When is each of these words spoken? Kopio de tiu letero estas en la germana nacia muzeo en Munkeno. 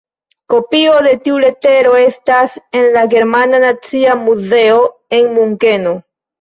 Kopio 0.51 0.93
de 1.07 1.11
tiu 1.27 1.37
letero 1.43 1.91
estas 2.05 2.57
en 2.81 2.89
la 2.97 3.05
germana 3.13 3.61
nacia 3.67 4.19
muzeo 4.25 4.83
en 5.23 5.33
Munkeno. 5.39 5.99